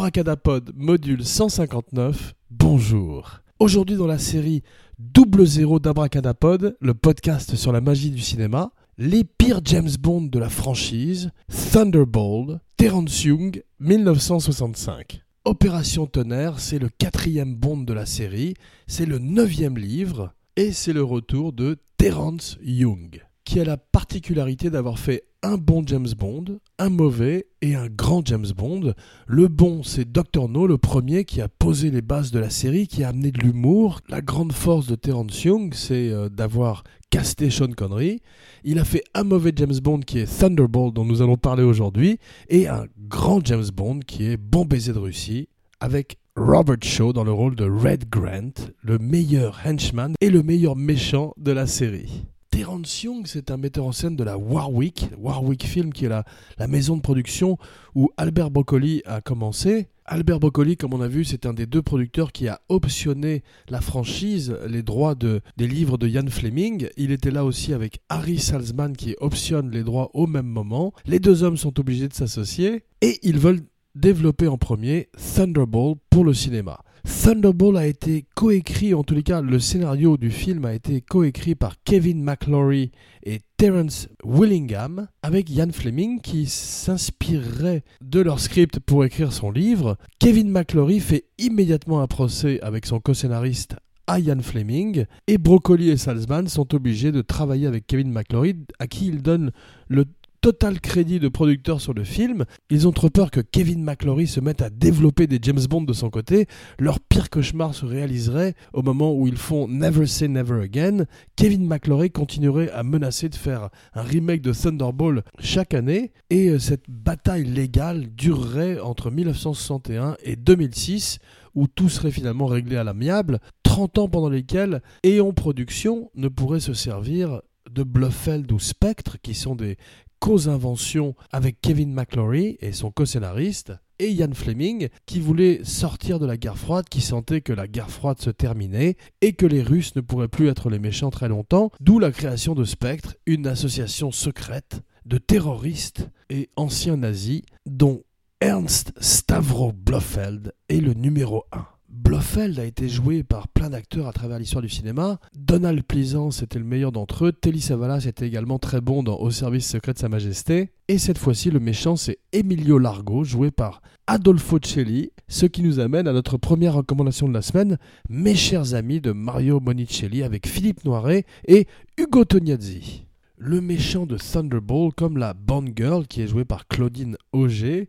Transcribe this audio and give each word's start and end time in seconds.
Abracadapod 0.00 0.72
module 0.76 1.26
159, 1.26 2.32
bonjour. 2.50 3.42
Aujourd'hui 3.58 3.96
dans 3.96 4.06
la 4.06 4.16
série 4.16 4.62
Double 4.98 5.44
Zéro 5.46 5.78
d'Abracadapod, 5.78 6.74
le 6.80 6.94
podcast 6.94 7.54
sur 7.54 7.70
la 7.70 7.82
magie 7.82 8.10
du 8.10 8.22
cinéma, 8.22 8.72
les 8.96 9.24
pires 9.24 9.60
James 9.62 9.90
Bond 10.00 10.22
de 10.22 10.38
la 10.38 10.48
franchise, 10.48 11.32
Thunderbolt, 11.72 12.60
Terence 12.78 13.24
Young, 13.24 13.62
1965. 13.80 15.20
Opération 15.44 16.06
Tonnerre, 16.06 16.60
c'est 16.60 16.78
le 16.78 16.88
quatrième 16.88 17.54
Bond 17.54 17.82
de 17.82 17.92
la 17.92 18.06
série, 18.06 18.54
c'est 18.86 19.04
le 19.04 19.18
neuvième 19.18 19.76
livre, 19.76 20.32
et 20.56 20.72
c'est 20.72 20.94
le 20.94 21.02
retour 21.02 21.52
de 21.52 21.76
Terence 21.98 22.56
Young, 22.62 23.22
qui 23.44 23.60
a 23.60 23.64
la 23.64 23.76
particularité 23.76 24.70
d'avoir 24.70 24.98
fait 24.98 25.24
un 25.42 25.56
bon 25.56 25.82
James 25.86 26.08
Bond, 26.16 26.44
un 26.78 26.90
mauvais 26.90 27.46
et 27.62 27.74
un 27.74 27.88
grand 27.88 28.24
James 28.26 28.46
Bond. 28.56 28.94
Le 29.26 29.48
bon, 29.48 29.82
c'est 29.82 30.10
Dr. 30.10 30.48
No, 30.48 30.66
le 30.66 30.78
premier 30.78 31.24
qui 31.24 31.40
a 31.40 31.48
posé 31.48 31.90
les 31.90 32.02
bases 32.02 32.30
de 32.30 32.38
la 32.38 32.50
série, 32.50 32.86
qui 32.86 33.04
a 33.04 33.08
amené 33.08 33.30
de 33.30 33.40
l'humour. 33.40 34.00
La 34.08 34.20
grande 34.20 34.52
force 34.52 34.86
de 34.86 34.94
Terence 34.94 35.42
Young, 35.44 35.72
c'est 35.74 36.10
euh, 36.10 36.28
d'avoir 36.28 36.84
casté 37.10 37.50
Sean 37.50 37.72
Connery. 37.72 38.20
Il 38.64 38.78
a 38.78 38.84
fait 38.84 39.02
un 39.14 39.24
mauvais 39.24 39.52
James 39.56 39.78
Bond 39.82 40.00
qui 40.00 40.18
est 40.18 40.40
Thunderbolt, 40.40 40.94
dont 40.94 41.04
nous 41.04 41.22
allons 41.22 41.36
parler 41.36 41.64
aujourd'hui, 41.64 42.18
et 42.48 42.68
un 42.68 42.84
grand 43.08 43.44
James 43.44 43.68
Bond 43.74 44.00
qui 44.06 44.26
est 44.26 44.36
Bon 44.36 44.64
baiser 44.64 44.92
de 44.92 44.98
Russie, 44.98 45.48
avec 45.80 46.18
Robert 46.36 46.76
Shaw 46.82 47.12
dans 47.12 47.24
le 47.24 47.32
rôle 47.32 47.56
de 47.56 47.64
Red 47.64 48.08
Grant, 48.08 48.52
le 48.82 48.98
meilleur 48.98 49.60
henchman 49.64 50.14
et 50.20 50.30
le 50.30 50.42
meilleur 50.42 50.76
méchant 50.76 51.32
de 51.36 51.52
la 51.52 51.66
série. 51.66 52.26
Terence 52.60 53.02
Young, 53.04 53.22
c'est 53.24 53.50
un 53.50 53.56
metteur 53.56 53.86
en 53.86 53.92
scène 53.92 54.16
de 54.16 54.22
la 54.22 54.36
Warwick, 54.36 55.08
Warwick 55.16 55.64
Film, 55.64 55.94
qui 55.94 56.04
est 56.04 56.10
la, 56.10 56.24
la 56.58 56.66
maison 56.66 56.94
de 56.94 57.00
production 57.00 57.56
où 57.94 58.10
Albert 58.18 58.50
Broccoli 58.50 59.00
a 59.06 59.22
commencé. 59.22 59.88
Albert 60.04 60.40
Broccoli, 60.40 60.76
comme 60.76 60.92
on 60.92 61.00
a 61.00 61.08
vu, 61.08 61.24
c'est 61.24 61.46
un 61.46 61.54
des 61.54 61.64
deux 61.64 61.80
producteurs 61.80 62.32
qui 62.32 62.48
a 62.48 62.60
optionné 62.68 63.42
la 63.70 63.80
franchise, 63.80 64.54
les 64.68 64.82
droits 64.82 65.14
de, 65.14 65.40
des 65.56 65.66
livres 65.66 65.96
de 65.96 66.06
Ian 66.06 66.26
Fleming. 66.28 66.90
Il 66.98 67.12
était 67.12 67.30
là 67.30 67.46
aussi 67.46 67.72
avec 67.72 68.00
Harry 68.10 68.38
Salzman 68.38 68.94
qui 68.94 69.16
optionne 69.20 69.70
les 69.70 69.82
droits 69.82 70.10
au 70.12 70.26
même 70.26 70.44
moment. 70.44 70.92
Les 71.06 71.18
deux 71.18 71.44
hommes 71.44 71.56
sont 71.56 71.80
obligés 71.80 72.08
de 72.08 72.14
s'associer 72.14 72.84
et 73.00 73.18
ils 73.22 73.38
veulent 73.38 73.62
développé 73.94 74.48
en 74.48 74.58
premier 74.58 75.08
Thunderbolt 75.34 75.98
pour 76.10 76.24
le 76.24 76.34
cinéma. 76.34 76.80
Thunderbolt 77.04 77.76
a 77.76 77.86
été 77.86 78.26
coécrit, 78.34 78.94
en 78.94 79.02
tous 79.04 79.14
les 79.14 79.22
cas 79.22 79.40
le 79.40 79.58
scénario 79.58 80.16
du 80.16 80.30
film 80.30 80.64
a 80.64 80.74
été 80.74 81.00
coécrit 81.00 81.54
par 81.54 81.74
Kevin 81.84 82.22
McClory 82.22 82.90
et 83.22 83.40
Terence 83.56 84.08
Willingham 84.24 85.08
avec 85.22 85.50
Ian 85.50 85.70
Fleming 85.72 86.20
qui 86.20 86.46
s'inspirerait 86.46 87.82
de 88.00 88.20
leur 88.20 88.40
script 88.40 88.80
pour 88.80 89.04
écrire 89.04 89.32
son 89.32 89.50
livre. 89.50 89.96
Kevin 90.18 90.50
McClory 90.50 91.00
fait 91.00 91.24
immédiatement 91.38 92.00
un 92.00 92.06
procès 92.06 92.60
avec 92.62 92.86
son 92.86 93.00
co-scénariste 93.00 93.76
Ian 94.18 94.40
Fleming 94.42 95.04
et 95.26 95.38
Broccoli 95.38 95.90
et 95.90 95.96
Salzman 95.96 96.48
sont 96.48 96.74
obligés 96.74 97.12
de 97.12 97.22
travailler 97.22 97.66
avec 97.66 97.86
Kevin 97.86 98.10
McClory 98.10 98.56
à 98.78 98.86
qui 98.86 99.06
il 99.06 99.22
donne 99.22 99.52
le 99.88 100.04
total 100.40 100.80
crédit 100.80 101.20
de 101.20 101.28
producteur 101.28 101.80
sur 101.80 101.94
le 101.94 102.04
film. 102.04 102.44
Ils 102.70 102.88
ont 102.88 102.92
trop 102.92 103.10
peur 103.10 103.30
que 103.30 103.40
Kevin 103.40 103.82
McClory 103.82 104.26
se 104.26 104.40
mette 104.40 104.62
à 104.62 104.70
développer 104.70 105.26
des 105.26 105.38
James 105.42 105.64
Bond 105.68 105.82
de 105.82 105.92
son 105.92 106.10
côté. 106.10 106.46
Leur 106.78 107.00
pire 107.00 107.30
cauchemar 107.30 107.74
se 107.74 107.84
réaliserait 107.84 108.54
au 108.72 108.82
moment 108.82 109.14
où 109.14 109.26
ils 109.26 109.36
font 109.36 109.68
Never 109.68 110.06
Say 110.06 110.28
Never 110.28 110.62
Again. 110.62 111.04
Kevin 111.36 111.66
McClory 111.66 112.10
continuerait 112.10 112.70
à 112.70 112.82
menacer 112.82 113.28
de 113.28 113.34
faire 113.34 113.68
un 113.94 114.02
remake 114.02 114.42
de 114.42 114.52
Thunderball 114.52 115.22
chaque 115.38 115.74
année 115.74 116.12
et 116.30 116.48
euh, 116.48 116.58
cette 116.58 116.88
bataille 116.88 117.44
légale 117.44 118.08
durerait 118.14 118.80
entre 118.80 119.10
1961 119.10 120.16
et 120.22 120.36
2006 120.36 121.18
où 121.54 121.66
tout 121.66 121.88
serait 121.88 122.12
finalement 122.12 122.46
réglé 122.46 122.76
à 122.76 122.84
l'amiable, 122.84 123.40
30 123.64 123.98
ans 123.98 124.08
pendant 124.08 124.28
lesquels 124.28 124.82
Eon 125.04 125.32
Production 125.32 126.10
ne 126.14 126.28
pourrait 126.28 126.60
se 126.60 126.74
servir 126.74 127.40
de 127.70 127.82
Bluffeld 127.82 128.50
ou 128.52 128.58
Spectre, 128.58 129.18
qui 129.22 129.34
sont 129.34 129.54
des 129.54 129.76
co-invention 130.20 131.16
avec 131.32 131.60
Kevin 131.60 131.92
McClory 131.92 132.56
et 132.60 132.72
son 132.72 132.90
co-scénariste, 132.90 133.72
et 133.98 134.10
Ian 134.10 134.32
Fleming, 134.32 134.88
qui 135.04 135.20
voulait 135.20 135.60
sortir 135.64 136.18
de 136.18 136.26
la 136.26 136.36
guerre 136.36 136.56
froide, 136.56 136.88
qui 136.88 137.00
sentait 137.00 137.40
que 137.40 137.52
la 137.52 137.66
guerre 137.66 137.90
froide 137.90 138.20
se 138.20 138.30
terminait 138.30 138.96
et 139.20 139.32
que 139.32 139.46
les 139.46 139.62
Russes 139.62 139.94
ne 139.96 140.00
pourraient 140.00 140.28
plus 140.28 140.48
être 140.48 140.70
les 140.70 140.78
méchants 140.78 141.10
très 141.10 141.28
longtemps, 141.28 141.70
d'où 141.80 141.98
la 141.98 142.12
création 142.12 142.54
de 142.54 142.64
Spectre, 142.64 143.16
une 143.26 143.46
association 143.46 144.10
secrète 144.10 144.80
de 145.04 145.18
terroristes 145.18 146.08
et 146.30 146.48
anciens 146.56 146.96
nazis, 146.96 147.42
dont 147.66 148.02
Ernst 148.40 148.92
Stavro 149.00 149.72
Blofeld 149.72 150.54
est 150.68 150.80
le 150.80 150.94
numéro 150.94 151.44
1. 151.52 151.66
Blofeld 151.92 152.56
a 152.60 152.64
été 152.64 152.88
joué 152.88 153.24
par 153.24 153.48
plein 153.48 153.70
d'acteurs 153.70 154.06
à 154.06 154.12
travers 154.12 154.38
l'histoire 154.38 154.62
du 154.62 154.68
cinéma. 154.68 155.18
Donald 155.36 155.82
Pleasance 155.82 156.40
était 156.40 156.60
le 156.60 156.64
meilleur 156.64 156.92
d'entre 156.92 157.26
eux. 157.26 157.32
Telly 157.32 157.60
Savalas 157.60 158.06
était 158.06 158.28
également 158.28 158.60
très 158.60 158.80
bon 158.80 159.02
dans 159.02 159.16
Au 159.16 159.32
service 159.32 159.68
secret 159.68 159.94
de 159.94 159.98
Sa 159.98 160.08
Majesté. 160.08 160.70
Et 160.86 160.98
cette 160.98 161.18
fois-ci, 161.18 161.50
le 161.50 161.58
méchant, 161.58 161.96
c'est 161.96 162.18
Emilio 162.32 162.78
Largo, 162.78 163.24
joué 163.24 163.50
par 163.50 163.82
Adolfo 164.06 164.58
Celli. 164.62 165.10
Ce 165.26 165.46
qui 165.46 165.62
nous 165.62 165.80
amène 165.80 166.06
à 166.06 166.12
notre 166.12 166.36
première 166.36 166.74
recommandation 166.74 167.26
de 167.26 167.34
la 167.34 167.42
semaine, 167.42 167.76
Mes 168.08 168.36
chers 168.36 168.74
amis 168.74 169.00
de 169.00 169.10
Mario 169.10 169.58
Monicelli 169.58 170.22
avec 170.22 170.46
Philippe 170.46 170.84
Noiret 170.84 171.24
et 171.48 171.66
Ugo 171.98 172.24
Tognazzi. 172.24 173.06
Le 173.36 173.60
méchant 173.60 174.06
de 174.06 174.16
Thunderbolt, 174.16 174.94
comme 174.94 175.18
la 175.18 175.34
Bond 175.34 175.64
Girl 175.74 176.06
qui 176.06 176.22
est 176.22 176.28
jouée 176.28 176.44
par 176.44 176.68
Claudine 176.68 177.16
Auger, 177.32 177.88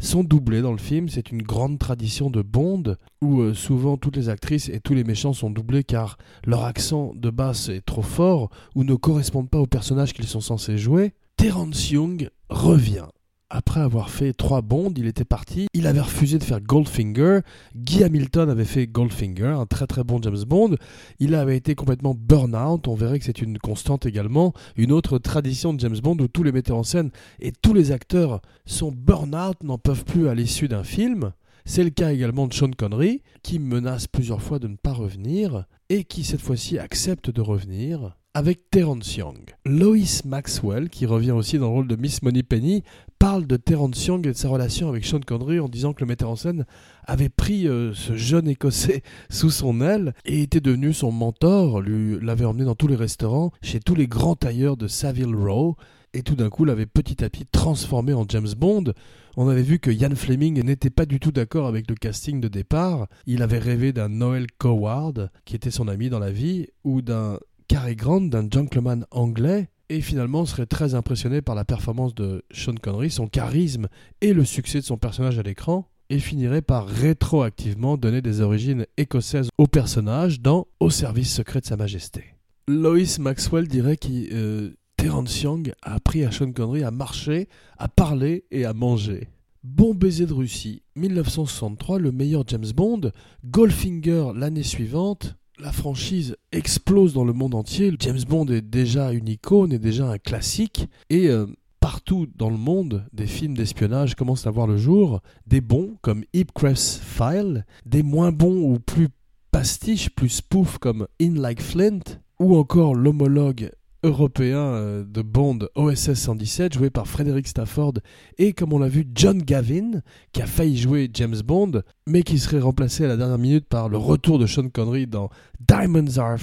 sont 0.00 0.24
doublés 0.24 0.62
dans 0.62 0.72
le 0.72 0.78
film. 0.78 1.08
C'est 1.08 1.30
une 1.30 1.42
grande 1.42 1.78
tradition 1.78 2.30
de 2.30 2.42
Bond 2.42 2.96
où 3.22 3.40
euh, 3.40 3.54
souvent 3.54 3.96
toutes 3.96 4.16
les 4.16 4.28
actrices 4.28 4.68
et 4.68 4.80
tous 4.80 4.94
les 4.94 5.04
méchants 5.04 5.32
sont 5.32 5.50
doublés 5.50 5.84
car 5.84 6.18
leur 6.44 6.64
accent 6.64 7.12
de 7.14 7.30
basse 7.30 7.68
est 7.68 7.84
trop 7.84 8.02
fort 8.02 8.50
ou 8.74 8.84
ne 8.84 8.94
correspondent 8.94 9.50
pas 9.50 9.58
au 9.58 9.66
personnage 9.66 10.12
qu'ils 10.12 10.26
sont 10.26 10.40
censés 10.40 10.78
jouer. 10.78 11.12
Terence 11.36 11.90
Young 11.90 12.30
revient 12.48 13.06
après 13.50 13.80
avoir 13.80 14.10
fait 14.10 14.32
trois 14.32 14.62
bonds, 14.62 14.92
il 14.96 15.06
était 15.06 15.24
parti. 15.24 15.66
Il 15.74 15.86
avait 15.86 16.00
refusé 16.00 16.38
de 16.38 16.44
faire 16.44 16.60
Goldfinger. 16.60 17.40
Guy 17.76 18.04
Hamilton 18.04 18.48
avait 18.48 18.64
fait 18.64 18.86
Goldfinger, 18.86 19.54
un 19.58 19.66
très 19.66 19.86
très 19.86 20.04
bon 20.04 20.20
James 20.22 20.44
Bond. 20.46 20.76
Il 21.18 21.34
avait 21.34 21.56
été 21.56 21.74
complètement 21.74 22.14
burn-out. 22.14 22.86
On 22.88 22.94
verrait 22.94 23.18
que 23.18 23.24
c'est 23.24 23.42
une 23.42 23.58
constante 23.58 24.06
également. 24.06 24.52
Une 24.76 24.92
autre 24.92 25.18
tradition 25.18 25.74
de 25.74 25.80
James 25.80 25.98
Bond 26.02 26.16
où 26.20 26.28
tous 26.28 26.44
les 26.44 26.52
metteurs 26.52 26.78
en 26.78 26.84
scène 26.84 27.10
et 27.40 27.52
tous 27.52 27.74
les 27.74 27.92
acteurs 27.92 28.40
sont 28.66 28.92
burn-out, 28.92 29.62
n'en 29.64 29.78
peuvent 29.78 30.04
plus 30.04 30.28
à 30.28 30.34
l'issue 30.34 30.68
d'un 30.68 30.84
film. 30.84 31.32
C'est 31.64 31.84
le 31.84 31.90
cas 31.90 32.12
également 32.12 32.46
de 32.46 32.54
Sean 32.54 32.70
Connery, 32.70 33.22
qui 33.42 33.58
menace 33.58 34.06
plusieurs 34.06 34.42
fois 34.42 34.58
de 34.58 34.68
ne 34.68 34.76
pas 34.76 34.92
revenir, 34.92 35.66
et 35.88 36.04
qui 36.04 36.24
cette 36.24 36.40
fois-ci 36.40 36.78
accepte 36.78 37.30
de 37.30 37.40
revenir 37.40 38.16
avec 38.32 38.70
Terence 38.70 39.16
Young. 39.16 39.56
Lois 39.66 40.22
Maxwell, 40.24 40.88
qui 40.88 41.04
revient 41.04 41.32
aussi 41.32 41.58
dans 41.58 41.66
le 41.66 41.72
rôle 41.72 41.88
de 41.88 41.96
Miss 41.96 42.22
Moneypenny, 42.22 42.84
parle 43.20 43.46
de 43.46 43.58
Terence 43.58 44.06
Young 44.06 44.26
et 44.26 44.32
de 44.32 44.36
sa 44.36 44.48
relation 44.48 44.88
avec 44.88 45.04
Sean 45.04 45.20
Connery 45.20 45.60
en 45.60 45.68
disant 45.68 45.92
que 45.92 46.00
le 46.00 46.06
metteur 46.06 46.30
en 46.30 46.36
scène 46.36 46.64
avait 47.04 47.28
pris 47.28 47.68
euh, 47.68 47.92
ce 47.92 48.16
jeune 48.16 48.48
écossais 48.48 49.02
sous 49.30 49.50
son 49.50 49.82
aile 49.82 50.14
et 50.24 50.40
était 50.40 50.62
devenu 50.62 50.94
son 50.94 51.12
mentor, 51.12 51.82
l'avait 51.82 52.46
emmené 52.46 52.64
dans 52.64 52.74
tous 52.74 52.88
les 52.88 52.96
restaurants, 52.96 53.52
chez 53.60 53.78
tous 53.78 53.94
les 53.94 54.08
grands 54.08 54.36
tailleurs 54.36 54.78
de 54.78 54.88
Savile 54.88 55.36
Row, 55.36 55.76
et 56.14 56.22
tout 56.22 56.34
d'un 56.34 56.48
coup 56.48 56.64
l'avait 56.64 56.86
petit 56.86 57.22
à 57.22 57.28
petit 57.28 57.44
transformé 57.44 58.14
en 58.14 58.24
James 58.26 58.54
Bond. 58.56 58.94
On 59.36 59.48
avait 59.48 59.62
vu 59.62 59.80
que 59.80 59.90
Ian 59.90 60.16
Fleming 60.16 60.64
n'était 60.64 60.88
pas 60.88 61.04
du 61.04 61.20
tout 61.20 61.30
d'accord 61.30 61.66
avec 61.66 61.90
le 61.90 61.96
casting 61.96 62.40
de 62.40 62.48
départ. 62.48 63.06
Il 63.26 63.42
avait 63.42 63.58
rêvé 63.58 63.92
d'un 63.92 64.08
Noel 64.08 64.46
Coward, 64.58 65.30
qui 65.44 65.54
était 65.54 65.70
son 65.70 65.88
ami 65.88 66.08
dans 66.08 66.18
la 66.18 66.32
vie, 66.32 66.68
ou 66.84 67.02
d'un 67.02 67.38
Cary 67.68 67.96
Grant 67.96 68.22
d'un 68.22 68.48
gentleman 68.50 69.04
anglais 69.10 69.68
et 69.90 70.00
finalement 70.00 70.46
serait 70.46 70.66
très 70.66 70.94
impressionné 70.94 71.42
par 71.42 71.56
la 71.56 71.64
performance 71.64 72.14
de 72.14 72.44
Sean 72.52 72.76
Connery, 72.80 73.10
son 73.10 73.26
charisme 73.26 73.88
et 74.20 74.32
le 74.32 74.44
succès 74.44 74.78
de 74.78 74.84
son 74.84 74.96
personnage 74.96 75.38
à 75.38 75.42
l'écran 75.42 75.88
et 76.08 76.20
finirait 76.20 76.62
par 76.62 76.86
rétroactivement 76.86 77.96
donner 77.96 78.22
des 78.22 78.40
origines 78.40 78.86
écossaises 78.96 79.48
au 79.58 79.66
personnage 79.66 80.40
dans 80.40 80.68
Au 80.78 80.90
service 80.90 81.34
secret 81.34 81.60
de 81.60 81.66
Sa 81.66 81.76
Majesté. 81.76 82.36
Lois 82.68 83.18
Maxwell 83.18 83.66
dirait 83.66 83.96
que 83.96 84.32
euh, 84.32 84.70
Terence 84.96 85.42
Young 85.42 85.72
a 85.82 85.94
appris 85.94 86.24
à 86.24 86.30
Sean 86.30 86.52
Connery 86.52 86.84
à 86.84 86.92
marcher, 86.92 87.48
à 87.76 87.88
parler 87.88 88.44
et 88.52 88.64
à 88.64 88.72
manger. 88.72 89.28
Bon 89.64 89.92
baiser 89.92 90.26
de 90.26 90.32
Russie, 90.32 90.82
1963, 90.94 91.98
le 91.98 92.12
meilleur 92.12 92.44
James 92.46 92.72
Bond, 92.74 93.10
Goldfinger 93.44 94.30
l'année 94.36 94.62
suivante, 94.62 95.36
la 95.60 95.72
franchise 95.72 96.36
explose 96.52 97.12
dans 97.12 97.24
le 97.24 97.32
monde 97.32 97.54
entier. 97.54 97.92
James 97.98 98.22
Bond 98.28 98.46
est 98.46 98.62
déjà 98.62 99.12
une 99.12 99.28
icône, 99.28 99.72
est 99.72 99.78
déjà 99.78 100.08
un 100.08 100.18
classique. 100.18 100.88
Et 101.10 101.28
euh, 101.28 101.46
partout 101.80 102.26
dans 102.36 102.50
le 102.50 102.56
monde, 102.56 103.04
des 103.12 103.26
films 103.26 103.56
d'espionnage 103.56 104.14
commencent 104.14 104.46
à 104.46 104.50
voir 104.50 104.66
le 104.66 104.76
jour. 104.76 105.20
Des 105.46 105.60
bons 105.60 105.96
comme 106.02 106.24
Hipcrest 106.32 107.02
File, 107.02 107.66
des 107.84 108.02
moins 108.02 108.32
bons 108.32 108.62
ou 108.62 108.78
plus 108.78 109.08
pastiches, 109.50 110.10
plus 110.10 110.28
spoof 110.28 110.78
comme 110.78 111.06
In 111.20 111.34
Like 111.34 111.62
Flint, 111.62 112.00
ou 112.38 112.56
encore 112.56 112.94
l'homologue 112.94 113.70
européen 114.02 114.58
euh, 114.58 115.04
de 115.04 115.22
Bond 115.22 115.60
OSS 115.74 116.14
117 116.14 116.74
joué 116.74 116.90
par 116.90 117.06
Frederick 117.06 117.46
Stafford 117.48 117.94
et 118.38 118.52
comme 118.52 118.72
on 118.72 118.78
l'a 118.78 118.88
vu 118.88 119.06
John 119.14 119.42
Gavin 119.42 120.00
qui 120.32 120.42
a 120.42 120.46
failli 120.46 120.76
jouer 120.76 121.10
James 121.12 121.40
Bond 121.44 121.82
mais 122.06 122.22
qui 122.22 122.38
serait 122.38 122.60
remplacé 122.60 123.04
à 123.04 123.08
la 123.08 123.16
dernière 123.16 123.38
minute 123.38 123.66
par 123.68 123.88
le 123.88 123.98
retour 123.98 124.38
de 124.38 124.46
Sean 124.46 124.68
Connery 124.68 125.06
dans 125.06 125.28
Diamonds 125.60 126.18
Are. 126.18 126.38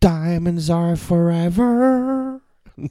Diamonds 0.00 0.70
Are 0.70 0.96
Forever. 0.96 2.38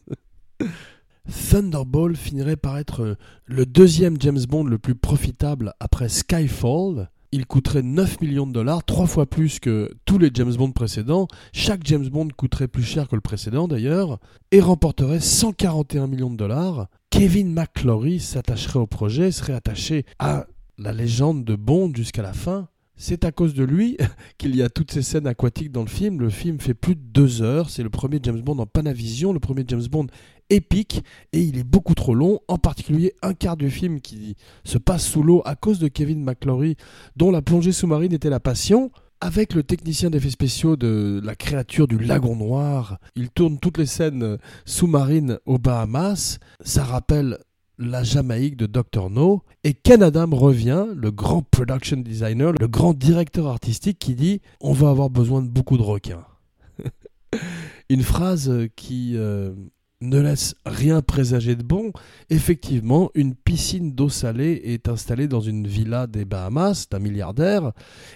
Thunderball 1.49 2.15
finirait 2.15 2.57
par 2.57 2.77
être 2.77 3.17
le 3.45 3.65
deuxième 3.65 4.19
James 4.19 4.43
Bond 4.47 4.65
le 4.65 4.77
plus 4.77 4.95
profitable 4.95 5.73
après 5.79 6.09
Skyfall 6.09 7.09
il 7.33 7.47
coûterait 7.47 7.81
9 7.81 8.21
millions 8.21 8.45
de 8.45 8.51
dollars, 8.51 8.83
trois 8.83 9.07
fois 9.07 9.25
plus 9.25 9.59
que 9.59 9.89
tous 10.05 10.19
les 10.19 10.29
James 10.35 10.53
Bond 10.53 10.71
précédents. 10.71 11.27
Chaque 11.51 11.83
James 11.85 12.07
Bond 12.07 12.27
coûterait 12.37 12.67
plus 12.67 12.83
cher 12.83 13.07
que 13.07 13.15
le 13.15 13.21
précédent 13.21 13.67
d'ailleurs, 13.67 14.19
et 14.51 14.61
remporterait 14.61 15.19
141 15.19 16.05
millions 16.05 16.29
de 16.29 16.37
dollars. 16.37 16.89
Kevin 17.09 17.51
McClory 17.51 18.19
s'attacherait 18.19 18.77
au 18.77 18.85
projet, 18.85 19.31
serait 19.31 19.53
attaché 19.53 20.05
à 20.19 20.45
la 20.77 20.93
légende 20.93 21.43
de 21.43 21.55
Bond 21.55 21.91
jusqu'à 21.95 22.21
la 22.21 22.33
fin. 22.33 22.67
C'est 22.95 23.25
à 23.25 23.31
cause 23.31 23.53
de 23.53 23.63
lui 23.63 23.97
qu'il 24.37 24.55
y 24.55 24.61
a 24.61 24.69
toutes 24.69 24.91
ces 24.91 25.01
scènes 25.01 25.27
aquatiques 25.27 25.71
dans 25.71 25.81
le 25.81 25.87
film. 25.87 26.19
Le 26.19 26.29
film 26.29 26.59
fait 26.59 26.73
plus 26.73 26.95
de 26.95 27.01
deux 27.01 27.41
heures. 27.41 27.69
C'est 27.69 27.83
le 27.83 27.89
premier 27.89 28.19
James 28.23 28.41
Bond 28.41 28.59
en 28.59 28.65
Panavision, 28.65 29.33
le 29.33 29.39
premier 29.39 29.63
James 29.67 29.85
Bond 29.89 30.07
épique 30.49 31.03
et 31.31 31.41
il 31.41 31.57
est 31.57 31.63
beaucoup 31.63 31.95
trop 31.95 32.13
long, 32.13 32.39
en 32.47 32.57
particulier 32.57 33.13
un 33.21 33.33
quart 33.33 33.57
du 33.57 33.69
film 33.69 34.01
qui 34.01 34.35
se 34.63 34.77
passe 34.77 35.05
sous 35.05 35.23
l'eau 35.23 35.41
à 35.45 35.55
cause 35.55 35.79
de 35.79 35.87
Kevin 35.87 36.23
McClory 36.23 36.75
dont 37.15 37.31
la 37.31 37.41
plongée 37.41 37.71
sous-marine 37.71 38.13
était 38.13 38.29
la 38.29 38.39
passion. 38.39 38.91
Avec 39.21 39.53
le 39.53 39.63
technicien 39.63 40.09
d'effets 40.09 40.29
spéciaux 40.29 40.75
de 40.75 41.21
la 41.23 41.33
créature 41.33 41.87
du 41.87 41.97
lagon 41.97 42.35
noir, 42.35 42.97
il 43.15 43.29
tourne 43.29 43.57
toutes 43.57 43.77
les 43.77 43.85
scènes 43.85 44.37
sous-marines 44.65 45.39
aux 45.45 45.57
Bahamas. 45.57 46.39
Ça 46.59 46.83
rappelle 46.83 47.37
la 47.77 48.03
Jamaïque 48.03 48.57
de 48.57 48.65
Dr. 48.65 49.09
No. 49.09 49.43
Et 49.63 49.73
Ken 49.73 50.03
Adam 50.03 50.29
revient, 50.31 50.85
le 50.95 51.11
grand 51.11 51.41
production 51.41 51.97
designer, 51.97 52.53
le 52.59 52.67
grand 52.67 52.93
directeur 52.93 53.47
artistique 53.47 53.99
qui 53.99 54.15
dit 54.15 54.41
On 54.61 54.73
va 54.73 54.89
avoir 54.89 55.09
besoin 55.09 55.41
de 55.41 55.47
beaucoup 55.47 55.77
de 55.77 55.83
requins. 55.83 56.25
Une 57.89 58.03
phrase 58.03 58.51
qui 58.75 59.13
euh, 59.15 59.53
ne 60.03 60.19
laisse 60.19 60.55
rien 60.65 61.01
présager 61.01 61.55
de 61.55 61.63
bon. 61.63 61.91
Effectivement, 62.29 63.09
une 63.15 63.35
piscine 63.35 63.93
d'eau 63.93 64.09
salée 64.09 64.61
est 64.65 64.87
installée 64.87 65.27
dans 65.27 65.39
une 65.39 65.67
villa 65.67 66.07
des 66.07 66.25
Bahamas 66.25 66.87
d'un 66.89 66.99
milliardaire 66.99 67.71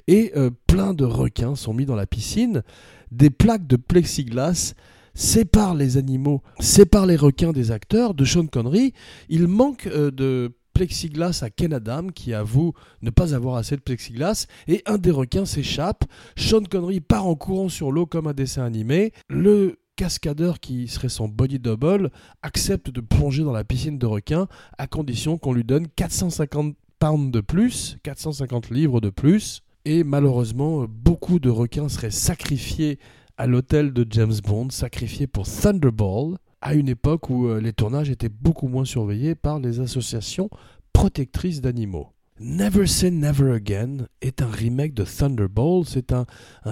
et 0.08 0.32
euh, 0.36 0.52
plein 0.68 0.94
de 0.94 1.06
requins 1.06 1.56
sont 1.56 1.74
mis 1.74 1.86
dans 1.86 1.96
la 1.96 2.06
piscine. 2.06 2.64
Des 3.12 3.30
plaques 3.30 3.68
de 3.68 3.78
plexiglas 3.78 4.74
séparent 5.18 5.76
les 5.76 5.98
animaux, 5.98 6.44
séparent 6.60 7.08
les 7.08 7.16
requins 7.16 7.52
des 7.52 7.72
acteurs. 7.72 8.14
De 8.14 8.24
Sean 8.24 8.46
Connery, 8.46 8.94
il 9.30 9.48
manque 9.48 9.88
euh, 9.88 10.12
de 10.12 10.56
plexiglas 10.74 11.40
à 11.42 11.50
Ken 11.50 11.74
Adam 11.74 12.10
qui 12.14 12.36
avoue 12.36 12.74
ne 13.02 13.10
pas 13.10 13.34
avoir 13.34 13.56
assez 13.56 13.76
de 13.76 13.82
plexiglas 13.82 14.46
et 14.68 14.84
un 14.86 15.00
des 15.00 15.10
requins 15.10 15.46
s'échappe. 15.46 16.06
Sean 16.38 16.62
Connery 16.62 17.02
part 17.02 17.26
en 17.26 17.36
courant 17.36 17.68
sur 17.68 17.92
l'eau 17.92 18.06
comme 18.06 18.28
un 18.28 18.34
dessin 18.34 18.64
animé. 18.64 19.12
Le 19.28 19.80
cascadeur 19.96 20.60
qui 20.60 20.88
serait 20.88 21.10
son 21.10 21.28
body 21.28 21.58
double 21.58 22.12
accepte 22.44 22.92
de 22.92 23.02
plonger 23.02 23.44
dans 23.44 23.52
la 23.52 23.64
piscine 23.64 23.98
de 23.98 24.06
requin 24.06 24.48
à 24.78 24.86
condition 24.86 25.40
qu'on 25.40 25.54
lui 25.54 25.64
donne 25.64 25.88
450 25.88 26.76
pounds 27.00 27.32
de 27.32 27.42
plus, 27.42 27.98
450 28.04 28.70
livres 28.70 29.02
de 29.02 29.10
plus. 29.10 29.64
Et 29.84 30.04
malheureusement, 30.04 30.86
beaucoup 30.88 31.40
de 31.40 31.50
requins 31.50 31.90
seraient 31.90 32.12
sacrifiés 32.12 33.00
à 33.38 33.48
l'hôtel 33.48 33.94
de 33.94 34.06
James 34.10 34.40
Bond, 34.44 34.70
sacrifiés 34.72 35.28
pour 35.28 35.48
Thunderball, 35.48 36.38
à 36.62 36.74
une 36.74 36.90
époque 36.90 37.30
où 37.30 37.48
euh, 37.48 37.62
les 37.62 37.74
tournages 37.74 38.10
étaient 38.10 38.30
beaucoup 38.30 38.68
moins 38.68 38.86
surveillés 38.86 39.36
par 39.36 39.60
les 39.60 39.80
associations 39.80 40.50
protectrices 40.92 41.62
d'animaux. 41.62 42.10
Never 42.40 42.86
Say 42.88 43.12
Never 43.12 43.54
Again 43.54 44.08
est 44.22 44.42
un 44.42 44.50
remake 44.50 44.94
de 44.94 45.04
Thunderball. 45.04 45.86
C'est 45.86 46.12
un, 46.12 46.26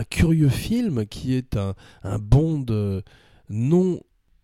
curieux 0.10 0.50
film 0.50 1.06
qui 1.06 1.36
est 1.36 1.58
un, 1.58 2.20
Bond 2.20 2.66
euh, 2.70 3.02
non 3.50 4.02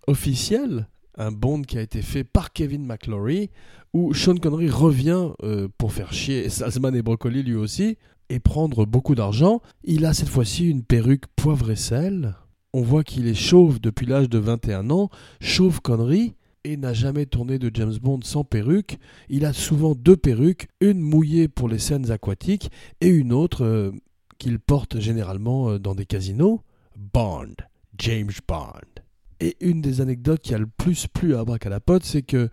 officiel, 0.08 0.88
un 1.18 1.32
Bond 1.32 1.62
qui 1.62 1.78
a 1.78 1.82
été 1.82 2.02
fait 2.02 2.24
par 2.24 2.54
Kevin 2.54 2.86
McClory, 2.86 3.50
où 3.94 4.14
Sean 4.14 4.36
Connery 4.36 4.70
revient 4.70 5.30
euh, 5.44 5.68
pour 5.78 5.94
faire 5.94 6.14
chier 6.14 6.50
Salzman 6.50 6.96
et 6.96 7.02
Broccoli 7.02 7.44
lui 7.44 7.56
aussi, 7.56 7.98
et 8.32 8.40
prendre 8.40 8.86
beaucoup 8.86 9.14
d'argent. 9.14 9.62
Il 9.84 10.06
a 10.06 10.14
cette 10.14 10.30
fois-ci 10.30 10.70
une 10.70 10.84
perruque 10.84 11.26
poivre 11.36 11.70
et 11.70 11.76
sel. 11.76 12.36
On 12.74 12.82
voit 12.82 13.04
qu'il 13.04 13.28
est 13.28 13.34
chauve 13.34 13.82
depuis 13.82 14.06
l'âge 14.06 14.30
de 14.30 14.38
21 14.38 14.90
ans, 14.90 15.10
chauve 15.42 15.82
Connery, 15.82 16.36
et 16.64 16.78
n'a 16.78 16.94
jamais 16.94 17.26
tourné 17.26 17.60
de 17.60 17.70
James 17.74 17.98
Bond 18.02 18.22
sans 18.24 18.46
perruque. 18.46 19.00
Il 19.28 19.44
a 19.44 19.52
souvent 19.52 19.96
deux 19.96 20.16
perruques, 20.16 20.70
une 20.80 21.02
mouillée 21.02 21.50
pour 21.50 21.68
les 21.68 21.80
scènes 21.80 22.10
aquatiques 22.10 22.72
et 23.02 23.10
une 23.10 23.34
autre 23.34 23.66
euh, 23.66 23.92
qu'il 24.38 24.60
porte 24.60 25.00
généralement 25.00 25.72
euh, 25.72 25.80
dans 25.80 25.96
des 25.96 26.06
casinos. 26.06 26.62
Bond, 26.96 27.56
James 27.98 28.32
Bond. 28.48 29.02
Et 29.42 29.58
une 29.60 29.82
des 29.82 30.00
anecdotes 30.00 30.42
qui 30.42 30.54
a 30.54 30.58
le 30.58 30.68
plus 30.68 31.08
plu 31.08 31.36
à 31.36 31.42
Abracadapod, 31.42 32.04
c'est 32.04 32.22
que 32.22 32.50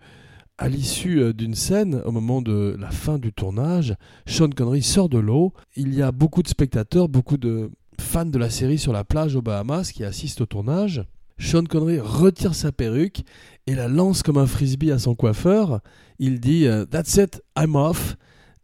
à 0.59 0.67
l'issue 0.67 1.21
euh, 1.21 1.33
d'une 1.33 1.55
scène, 1.55 2.01
au 2.05 2.11
moment 2.11 2.41
de 2.41 2.75
la 2.77 2.91
fin 2.91 3.17
du 3.17 3.31
tournage, 3.31 3.95
Sean 4.27 4.49
Connery 4.49 4.83
sort 4.83 5.07
de 5.07 5.17
l'eau. 5.17 5.53
Il 5.77 5.95
y 5.95 6.01
a 6.01 6.11
beaucoup 6.11 6.43
de 6.43 6.49
spectateurs, 6.49 7.07
beaucoup 7.07 7.37
de 7.37 7.71
fans 7.97 8.25
de 8.25 8.37
la 8.37 8.49
série 8.49 8.77
sur 8.77 8.91
la 8.91 9.05
plage 9.05 9.37
aux 9.37 9.41
Bahamas 9.41 9.91
qui 9.93 10.03
assistent 10.03 10.41
au 10.41 10.45
tournage. 10.45 11.03
Sean 11.39 11.63
Connery 11.63 11.99
retire 11.99 12.53
sa 12.53 12.73
perruque 12.73 13.21
et 13.67 13.75
la 13.75 13.87
lance 13.87 14.21
comme 14.21 14.37
un 14.37 14.45
frisbee 14.45 14.91
à 14.91 14.99
son 14.99 15.15
coiffeur. 15.15 15.79
Il 16.19 16.41
dit 16.41 16.67
euh, 16.67 16.85
That's 16.85 17.15
it, 17.15 17.41
I'm 17.57 17.77
off. 17.77 18.17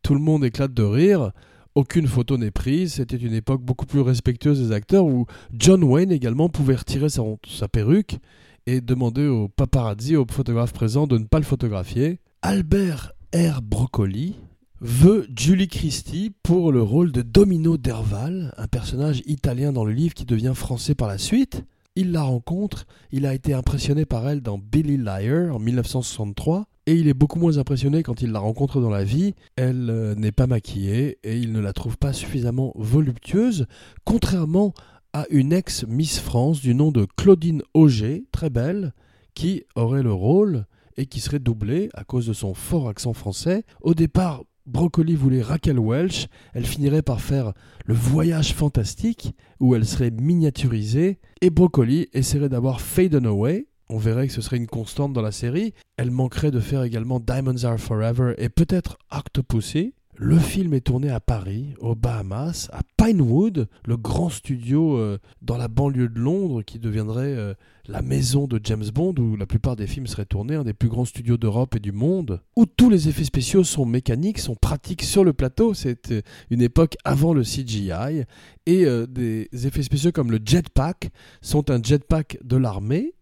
Tout 0.03 0.13
le 0.13 0.19
monde 0.19 0.43
éclate 0.43 0.73
de 0.73 0.83
rire. 0.83 1.31
Aucune 1.75 2.07
photo 2.07 2.37
n'est 2.37 2.51
prise. 2.51 2.95
C'était 2.95 3.15
une 3.15 3.33
époque 3.33 3.61
beaucoup 3.61 3.85
plus 3.85 4.01
respectueuse 4.01 4.67
des 4.67 4.73
acteurs 4.73 5.05
où 5.05 5.27
John 5.53 5.81
Wayne 5.81 6.11
également 6.11 6.49
pouvait 6.49 6.75
retirer 6.75 7.07
sa, 7.07 7.23
sa 7.47 7.69
perruque 7.69 8.17
et 8.67 8.81
demander 8.81 9.27
aux 9.27 9.47
paparazzi, 9.47 10.15
aux 10.15 10.25
photographes 10.29 10.73
présents, 10.73 11.07
de 11.07 11.17
ne 11.17 11.25
pas 11.25 11.39
le 11.39 11.45
photographier. 11.45 12.19
Albert 12.41 13.13
R. 13.33 13.61
Broccoli 13.61 14.35
veut 14.81 15.27
Julie 15.35 15.67
Christie 15.67 16.33
pour 16.43 16.71
le 16.71 16.81
rôle 16.81 17.11
de 17.11 17.21
Domino 17.21 17.77
Derval, 17.77 18.53
un 18.57 18.67
personnage 18.67 19.21
italien 19.25 19.71
dans 19.71 19.85
le 19.85 19.93
livre 19.93 20.13
qui 20.13 20.25
devient 20.25 20.53
français 20.55 20.95
par 20.95 21.07
la 21.07 21.17
suite. 21.17 21.63
Il 21.95 22.11
la 22.11 22.23
rencontre, 22.23 22.85
il 23.11 23.25
a 23.25 23.33
été 23.33 23.53
impressionné 23.53 24.05
par 24.05 24.27
elle 24.27 24.41
dans 24.41 24.57
Billy 24.57 24.97
Liar 24.97 25.55
en 25.55 25.59
1963, 25.59 26.65
et 26.87 26.93
il 26.93 27.07
est 27.07 27.13
beaucoup 27.13 27.39
moins 27.39 27.57
impressionné 27.57 28.03
quand 28.03 28.21
il 28.21 28.31
la 28.31 28.39
rencontre 28.39 28.81
dans 28.81 28.89
la 28.89 29.03
vie. 29.03 29.33
Elle 29.55 29.89
euh, 29.89 30.13
n'est 30.13 30.31
pas 30.31 30.45
maquillée 30.45 31.17
et 31.23 31.37
il 31.37 31.51
ne 31.51 31.59
la 31.59 31.73
trouve 31.73 31.97
pas 31.97 32.13
suffisamment 32.13 32.73
voluptueuse, 32.75 33.65
contrairement 34.03 34.73
à 34.77 34.94
une 35.29 35.53
ex-Miss 35.53 36.19
France 36.19 36.61
du 36.61 36.75
nom 36.75 36.91
de 36.91 37.07
Claudine 37.15 37.61
Auger, 37.73 38.25
très 38.31 38.49
belle, 38.49 38.93
qui 39.33 39.63
aurait 39.75 40.03
le 40.03 40.11
rôle 40.11 40.65
et 40.97 41.05
qui 41.05 41.19
serait 41.19 41.39
doublée 41.39 41.89
à 41.93 42.03
cause 42.03 42.27
de 42.27 42.33
son 42.33 42.53
fort 42.53 42.89
accent 42.89 43.13
français. 43.13 43.63
Au 43.81 43.93
départ, 43.93 44.43
Broccoli 44.65 45.15
voulait 45.15 45.41
Raquel 45.41 45.79
Welch, 45.79 46.27
elle 46.53 46.65
finirait 46.65 47.01
par 47.01 47.21
faire 47.21 47.53
le 47.85 47.93
voyage 47.93 48.53
fantastique 48.53 49.35
où 49.59 49.75
elle 49.75 49.85
serait 49.85 50.11
miniaturisée 50.11 51.19
et 51.41 51.49
Broccoli 51.49 52.07
essaierait 52.13 52.49
d'avoir 52.49 52.81
Fade 52.81 53.13
Away. 53.13 53.67
On 53.89 53.97
verrait 53.97 54.27
que 54.27 54.33
ce 54.33 54.41
serait 54.41 54.57
une 54.57 54.67
constante 54.67 55.13
dans 55.13 55.21
la 55.21 55.31
série. 55.31 55.73
Elle 55.97 56.09
manquerait 56.09 56.51
de 56.51 56.59
faire 56.59 56.83
également 56.83 57.19
Diamonds 57.19 57.63
Are 57.63 57.77
Forever 57.77 58.33
et 58.37 58.49
peut-être 58.49 58.97
Octopussy. 59.11 59.93
Le 60.17 60.39
film 60.39 60.73
est 60.73 60.81
tourné 60.81 61.09
à 61.09 61.19
Paris, 61.19 61.73
aux 61.79 61.93
Bahamas, 61.93 62.69
à 62.71 62.79
Pinewood, 62.95 63.67
le 63.85 63.97
grand 63.97 64.29
studio 64.29 64.97
euh, 64.97 65.17
dans 65.41 65.57
la 65.57 65.67
banlieue 65.67 66.07
de 66.07 66.17
Londres 66.17 66.61
qui 66.61 66.79
deviendrait 66.79 67.35
euh, 67.35 67.53
la 67.87 68.01
maison 68.01 68.47
de 68.47 68.57
James 68.63 68.85
Bond, 68.93 69.15
où 69.17 69.35
la 69.35 69.45
plupart 69.45 69.75
des 69.75 69.87
films 69.87 70.07
seraient 70.07 70.25
tournés, 70.25 70.55
un 70.55 70.63
des 70.63 70.73
plus 70.73 70.87
grands 70.87 71.03
studios 71.03 71.35
d'Europe 71.35 71.75
et 71.75 71.81
du 71.81 71.91
monde, 71.91 72.41
où 72.55 72.65
tous 72.65 72.89
les 72.89 73.09
effets 73.09 73.25
spéciaux 73.25 73.65
sont 73.65 73.85
mécaniques, 73.85 74.39
sont 74.39 74.55
pratiques 74.55 75.03
sur 75.03 75.25
le 75.25 75.33
plateau. 75.33 75.73
C'est 75.73 76.13
euh, 76.13 76.21
une 76.49 76.61
époque 76.61 76.95
avant 77.03 77.33
le 77.33 77.43
CGI. 77.43 78.23
Et 78.67 78.85
des 79.07 79.47
effets 79.67 79.83
spéciaux 79.83 80.11
comme 80.11 80.31
le 80.31 80.39
jetpack 80.43 81.09
sont 81.41 81.69
un 81.69 81.83
jetpack 81.83 82.39
de 82.43 82.57
l'armée 82.57 83.13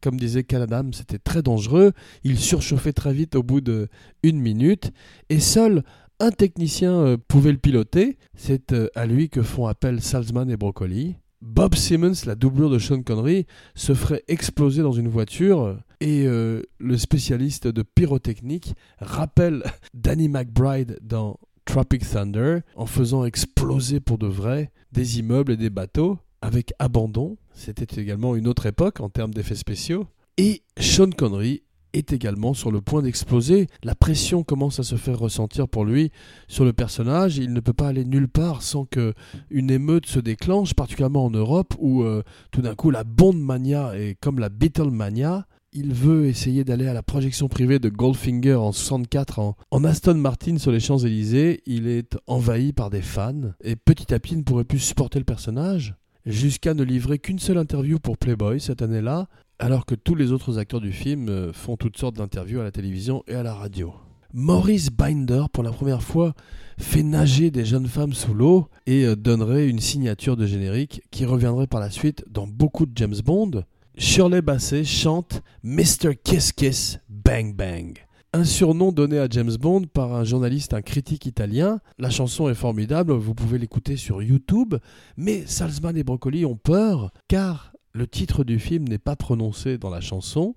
comme 0.00 0.18
disait 0.18 0.44
Caladam, 0.44 0.92
c'était 0.92 1.18
très 1.18 1.42
dangereux. 1.42 1.92
Il 2.24 2.38
surchauffait 2.38 2.92
très 2.92 3.12
vite 3.12 3.36
au 3.36 3.42
bout 3.42 3.60
de 3.60 3.88
une 4.22 4.40
minute. 4.40 4.92
Et 5.28 5.40
seul 5.40 5.82
un 6.20 6.30
technicien 6.30 6.92
euh, 6.92 7.16
pouvait 7.16 7.52
le 7.52 7.58
piloter. 7.58 8.18
C'est 8.36 8.72
euh, 8.72 8.88
à 8.94 9.06
lui 9.06 9.28
que 9.28 9.42
font 9.42 9.66
appel 9.66 10.00
Salzman 10.00 10.50
et 10.50 10.56
Broccoli. 10.56 11.16
Bob 11.40 11.74
Simmons, 11.74 12.12
la 12.26 12.34
doublure 12.34 12.68
de 12.68 12.78
Sean 12.78 13.02
Connery, 13.02 13.46
se 13.74 13.94
ferait 13.94 14.22
exploser 14.28 14.82
dans 14.82 14.92
une 14.92 15.08
voiture 15.08 15.78
et 16.00 16.26
euh, 16.26 16.62
le 16.78 16.98
spécialiste 16.98 17.66
de 17.66 17.82
pyrotechnique 17.82 18.74
rappelle 18.98 19.62
Danny 19.94 20.28
McBride 20.28 20.98
dans 21.00 21.38
Tropic 21.64 22.06
Thunder 22.06 22.58
en 22.76 22.84
faisant 22.84 23.24
exploser 23.24 24.00
pour 24.00 24.18
de 24.18 24.26
vrai 24.26 24.70
des 24.92 25.18
immeubles 25.18 25.52
et 25.52 25.56
des 25.56 25.70
bateaux. 25.70 26.18
avec 26.42 26.72
abandon. 26.78 27.36
C'était 27.54 28.00
également 28.00 28.36
une 28.36 28.46
autre 28.46 28.66
époque 28.66 29.00
en 29.00 29.08
termes 29.08 29.32
d'effets 29.32 29.54
spéciaux. 29.54 30.06
Et 30.36 30.62
Sean 30.78 31.10
Connery 31.10 31.62
est 31.92 32.12
également 32.12 32.54
sur 32.54 32.70
le 32.70 32.80
point 32.80 33.02
d'exploser. 33.02 33.66
La 33.82 33.94
pression 33.94 34.42
commence 34.42 34.78
à 34.80 34.82
se 34.82 34.96
faire 34.96 35.18
ressentir 35.18 35.68
pour 35.68 35.84
lui 35.84 36.10
sur 36.48 36.64
le 36.64 36.72
personnage. 36.72 37.38
Il 37.38 37.52
ne 37.52 37.60
peut 37.60 37.72
pas 37.72 37.88
aller 37.88 38.04
nulle 38.04 38.28
part 38.28 38.62
sans 38.62 38.84
que 38.84 39.14
une 39.50 39.70
émeute 39.70 40.06
se 40.06 40.20
déclenche, 40.20 40.74
particulièrement 40.74 41.24
en 41.24 41.30
Europe 41.30 41.74
où 41.78 42.02
euh, 42.02 42.22
tout 42.50 42.62
d'un 42.62 42.74
coup 42.74 42.90
la 42.90 43.04
Bond 43.04 43.34
mania 43.34 43.92
est 43.96 44.16
comme 44.20 44.38
la 44.38 44.48
Beatlemania. 44.48 45.46
Il 45.72 45.94
veut 45.94 46.26
essayer 46.26 46.64
d'aller 46.64 46.88
à 46.88 46.94
la 46.94 47.02
projection 47.02 47.48
privée 47.48 47.78
de 47.78 47.88
Goldfinger 47.88 48.56
en 48.56 48.72
64 48.72 49.38
en, 49.38 49.56
en 49.70 49.84
Aston 49.84 50.14
Martin 50.14 50.58
sur 50.58 50.72
les 50.72 50.80
Champs-Élysées. 50.80 51.62
Il 51.64 51.86
est 51.86 52.16
envahi 52.26 52.72
par 52.72 52.90
des 52.90 53.02
fans 53.02 53.52
et 53.62 53.76
petit 53.76 54.12
à 54.12 54.18
petit 54.18 54.36
ne 54.36 54.42
pourrait 54.42 54.64
plus 54.64 54.80
supporter 54.80 55.20
le 55.20 55.24
personnage 55.24 55.94
jusqu'à 56.26 56.74
ne 56.74 56.82
livrer 56.82 57.18
qu'une 57.18 57.38
seule 57.38 57.58
interview 57.58 57.98
pour 57.98 58.18
Playboy 58.18 58.60
cette 58.60 58.82
année-là, 58.82 59.28
alors 59.60 59.84
que 59.84 59.94
tous 59.94 60.14
les 60.14 60.32
autres 60.32 60.58
acteurs 60.58 60.80
du 60.80 60.92
film 60.92 61.28
euh, 61.28 61.52
font 61.52 61.76
toutes 61.76 61.98
sortes 61.98 62.16
d'interviews 62.16 62.60
à 62.60 62.64
la 62.64 62.72
télévision 62.72 63.22
et 63.28 63.34
à 63.34 63.42
la 63.42 63.54
radio. 63.54 63.92
Maurice 64.32 64.90
Binder, 64.90 65.44
pour 65.52 65.62
la 65.62 65.70
première 65.70 66.02
fois, 66.02 66.34
fait 66.78 67.02
nager 67.02 67.50
des 67.50 67.64
jeunes 67.64 67.86
femmes 67.86 68.14
sous 68.14 68.32
l'eau 68.32 68.68
et 68.86 69.04
euh, 69.04 69.16
donnerait 69.16 69.68
une 69.68 69.80
signature 69.80 70.36
de 70.36 70.46
générique 70.46 71.02
qui 71.10 71.26
reviendrait 71.26 71.66
par 71.66 71.80
la 71.80 71.90
suite 71.90 72.24
dans 72.28 72.46
beaucoup 72.46 72.86
de 72.86 72.92
James 72.96 73.20
Bond. 73.22 73.64
Shirley 73.98 74.40
Bassey 74.40 74.84
chante 74.84 75.42
Mr. 75.62 76.14
Kiss 76.24 76.52
Kiss 76.52 76.98
Bang 77.08 77.54
Bang 77.54 77.98
un 78.32 78.44
surnom 78.44 78.92
donné 78.92 79.18
à 79.18 79.26
James 79.28 79.56
Bond 79.58 79.86
par 79.92 80.14
un 80.14 80.24
journaliste, 80.24 80.72
un 80.72 80.82
critique 80.82 81.26
italien. 81.26 81.80
La 81.98 82.10
chanson 82.10 82.48
est 82.48 82.54
formidable, 82.54 83.12
vous 83.12 83.34
pouvez 83.34 83.58
l'écouter 83.58 83.96
sur 83.96 84.22
YouTube, 84.22 84.76
mais 85.16 85.44
Salzman 85.46 85.96
et 85.96 86.04
Broccoli 86.04 86.46
ont 86.46 86.56
peur 86.56 87.10
car 87.26 87.69
le 87.92 88.06
titre 88.06 88.44
du 88.44 88.58
film 88.58 88.88
n'est 88.88 88.98
pas 88.98 89.16
prononcé 89.16 89.78
dans 89.78 89.90
la 89.90 90.00
chanson 90.00 90.54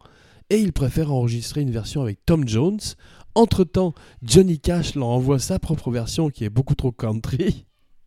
et 0.50 0.60
ils 0.60 0.74
préfèrent 0.74 1.12
enregistrer 1.12 1.62
une 1.62 1.72
version 1.72 2.02
avec 2.02 2.26
Tom 2.26 2.48
Jones. 2.48 2.80
Entre-temps, 3.36 3.94
Johnny 4.22 4.60
Cash 4.60 4.96
leur 4.96 5.08
envoie 5.08 5.40
sa 5.40 5.58
propre 5.60 5.90
version 5.90 6.30
qui 6.30 6.44
est 6.44 6.50
beaucoup 6.50 6.76
trop 6.76 6.92
country. 6.92 7.66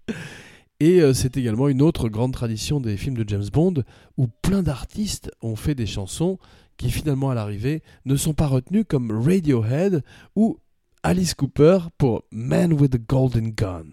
Et 0.78 1.00
euh, 1.00 1.14
c'est 1.14 1.38
également 1.38 1.68
une 1.68 1.80
autre 1.80 2.10
grande 2.10 2.34
tradition 2.34 2.80
des 2.80 2.98
films 2.98 3.16
de 3.16 3.26
James 3.26 3.48
Bond 3.50 3.82
où 4.18 4.26
plein 4.42 4.62
d'artistes 4.62 5.30
ont 5.40 5.56
fait 5.56 5.74
des 5.74 5.86
chansons 5.86 6.38
qui 6.76 6.90
finalement 6.90 7.30
à 7.30 7.34
l'arrivée 7.34 7.82
ne 8.04 8.14
sont 8.14 8.34
pas 8.34 8.46
retenus 8.46 8.84
comme 8.86 9.10
Radiohead 9.10 10.04
ou 10.36 10.58
Alice 11.02 11.32
Cooper 11.34 11.78
pour 11.96 12.24
Man 12.30 12.74
with 12.74 12.94
a 12.94 12.98
Golden 12.98 13.52
Gun. 13.52 13.86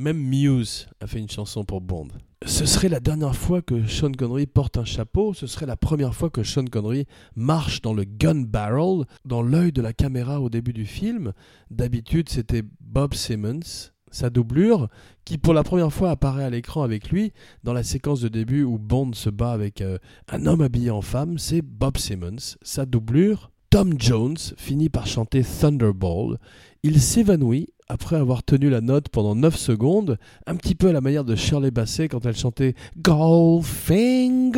Même 0.00 0.16
Muse 0.16 0.88
a 1.00 1.06
fait 1.06 1.18
une 1.18 1.28
chanson 1.28 1.62
pour 1.62 1.82
Bond. 1.82 2.08
Ce 2.46 2.64
serait 2.64 2.88
la 2.88 3.00
dernière 3.00 3.36
fois 3.36 3.60
que 3.60 3.86
Sean 3.86 4.12
Connery 4.12 4.46
porte 4.46 4.78
un 4.78 4.84
chapeau, 4.86 5.34
ce 5.34 5.46
serait 5.46 5.66
la 5.66 5.76
première 5.76 6.14
fois 6.14 6.30
que 6.30 6.42
Sean 6.42 6.64
Connery 6.64 7.04
marche 7.36 7.82
dans 7.82 7.92
le 7.92 8.04
gun 8.04 8.46
barrel, 8.46 9.04
dans 9.26 9.42
l'œil 9.42 9.72
de 9.72 9.82
la 9.82 9.92
caméra 9.92 10.40
au 10.40 10.48
début 10.48 10.72
du 10.72 10.86
film. 10.86 11.34
D'habitude, 11.70 12.30
c'était 12.30 12.62
Bob 12.80 13.12
Simmons, 13.12 13.90
sa 14.10 14.30
doublure, 14.30 14.88
qui 15.26 15.36
pour 15.36 15.52
la 15.52 15.64
première 15.64 15.92
fois 15.92 16.12
apparaît 16.12 16.44
à 16.44 16.50
l'écran 16.50 16.82
avec 16.82 17.10
lui 17.10 17.34
dans 17.62 17.74
la 17.74 17.82
séquence 17.82 18.22
de 18.22 18.28
début 18.28 18.62
où 18.62 18.78
Bond 18.78 19.12
se 19.12 19.28
bat 19.28 19.52
avec 19.52 19.82
euh, 19.82 19.98
un 20.28 20.46
homme 20.46 20.62
habillé 20.62 20.88
en 20.88 21.02
femme, 21.02 21.36
c'est 21.36 21.60
Bob 21.60 21.98
Simmons, 21.98 22.56
sa 22.62 22.86
doublure. 22.86 23.50
Tom 23.70 23.94
Jones 24.00 24.36
finit 24.56 24.88
par 24.88 25.06
chanter 25.06 25.44
Thunderball. 25.44 26.38
Il 26.82 27.00
s'évanouit 27.00 27.68
après 27.88 28.16
avoir 28.16 28.42
tenu 28.42 28.70
la 28.70 28.80
note 28.80 29.08
pendant 29.08 29.34
9 29.34 29.56
secondes, 29.56 30.16
un 30.46 30.56
petit 30.56 30.74
peu 30.74 30.88
à 30.88 30.92
la 30.92 31.00
manière 31.00 31.24
de 31.24 31.34
Shirley 31.36 31.70
Bassey 31.70 32.08
quand 32.08 32.24
elle 32.24 32.36
chantait 32.36 32.74
Goldfinger. 32.96 34.50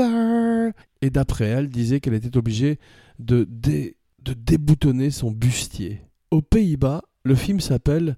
Et 1.00 1.11
d'après 1.11 1.47
elle, 1.47 1.69
disait 1.69 2.00
qu'elle 2.00 2.14
était 2.14 2.37
obligée 2.37 2.79
de, 3.19 3.49
de 3.50 4.33
déboutonner 4.35 5.11
son 5.11 5.31
bustier. 5.31 6.02
Aux 6.31 6.43
Pays-Bas, 6.43 7.02
le 7.25 7.35
film 7.35 7.59
s'appelle 7.61 8.17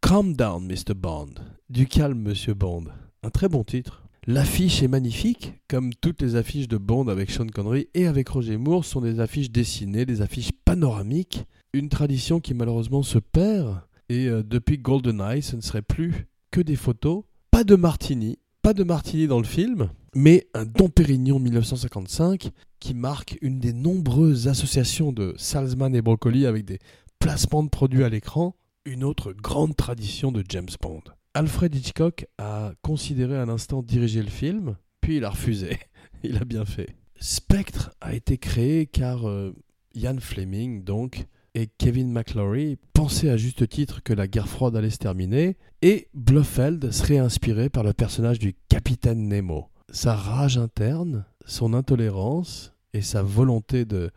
Calm 0.00 0.34
Down, 0.34 0.66
Mr. 0.66 0.94
Bond. 0.94 1.34
Du 1.68 1.86
calme, 1.86 2.20
Monsieur 2.20 2.54
Bond. 2.54 2.84
Un 3.22 3.30
très 3.30 3.48
bon 3.48 3.64
titre. 3.64 4.02
L'affiche 4.26 4.82
est 4.82 4.88
magnifique, 4.88 5.54
comme 5.68 5.92
toutes 5.94 6.22
les 6.22 6.36
affiches 6.36 6.68
de 6.68 6.76
Bond 6.76 7.08
avec 7.08 7.30
Sean 7.30 7.48
Connery 7.48 7.88
et 7.94 8.06
avec 8.06 8.28
Roger 8.28 8.56
Moore 8.56 8.84
sont 8.84 9.00
des 9.00 9.18
affiches 9.18 9.50
dessinées, 9.50 10.06
des 10.06 10.22
affiches 10.22 10.52
panoramiques, 10.64 11.44
une 11.72 11.88
tradition 11.88 12.40
qui 12.40 12.54
malheureusement 12.54 13.02
se 13.02 13.18
perd, 13.18 13.80
et 14.08 14.26
euh, 14.28 14.42
depuis 14.42 14.78
GoldenEye, 14.78 15.42
ce 15.42 15.56
ne 15.56 15.60
serait 15.60 15.82
plus 15.82 16.26
que 16.50 16.60
des 16.60 16.76
photos, 16.76 17.24
pas 17.50 17.64
de 17.64 17.76
martini, 17.76 18.38
pas 18.62 18.74
de 18.74 18.84
martini 18.84 19.26
dans 19.26 19.38
le 19.38 19.44
film, 19.44 19.90
mais 20.14 20.46
un 20.54 20.66
Dom 20.66 20.90
Pérignon 20.90 21.38
1955 21.38 22.50
qui 22.78 22.94
marque 22.94 23.38
une 23.40 23.58
des 23.58 23.72
nombreuses 23.72 24.48
associations 24.48 25.12
de 25.12 25.34
Salzman 25.36 25.94
et 25.94 26.02
Broccoli 26.02 26.46
avec 26.46 26.64
des 26.64 26.78
placements 27.18 27.62
de 27.62 27.68
produits 27.68 28.04
à 28.04 28.08
l'écran 28.08 28.54
une 28.84 29.04
autre 29.04 29.32
grande 29.32 29.76
tradition 29.76 30.32
de 30.32 30.44
James 30.48 30.68
Bond. 30.80 31.02
Alfred 31.34 31.74
Hitchcock 31.74 32.26
a 32.38 32.72
considéré 32.82 33.38
un 33.38 33.48
instant 33.48 33.82
diriger 33.82 34.22
le 34.22 34.30
film, 34.30 34.76
puis 35.00 35.16
il 35.16 35.24
a 35.24 35.30
refusé. 35.30 35.78
il 36.22 36.36
a 36.36 36.44
bien 36.44 36.64
fait. 36.64 36.94
Spectre 37.20 37.92
a 38.00 38.14
été 38.14 38.38
créé 38.38 38.86
car 38.86 39.28
euh, 39.28 39.54
Fleming, 40.20 40.82
donc, 40.82 41.26
et 41.54 41.68
Kevin 41.78 42.12
McClory 42.12 42.78
pensaient 42.94 43.30
à 43.30 43.36
juste 43.36 43.68
titre 43.68 44.02
que 44.02 44.12
la 44.12 44.26
guerre 44.26 44.48
froide 44.48 44.76
allait 44.76 44.90
se 44.90 44.98
terminer, 44.98 45.56
et 45.82 46.08
Blofeld 46.14 46.90
serait 46.90 47.18
inspiré 47.18 47.68
par 47.68 47.84
le 47.84 47.92
personnage 47.92 48.38
du 48.38 48.54
capitaine 48.68 49.28
Nemo. 49.28 49.68
Sa 49.90 50.14
rage 50.14 50.58
interne, 50.58 51.24
son 51.44 51.74
intolérance 51.74 52.72
et 52.94 53.02
sa 53.02 53.22
volonté 53.22 53.84
de 53.84 54.10